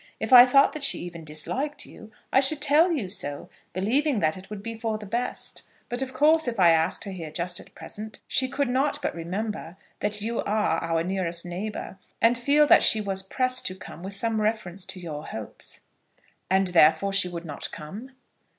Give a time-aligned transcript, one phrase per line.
[0.19, 4.35] If I thought that she even disliked you, I should tell you so, believing that
[4.35, 5.61] it would be for the best.
[5.89, 9.13] But of course if I asked her here just at present, she could not but
[9.13, 14.01] remember that you are our nearest neighbour, and feel that she was pressed to come
[14.01, 15.81] with some reference to your hopes."
[16.49, 18.09] "And therefore she would not come?"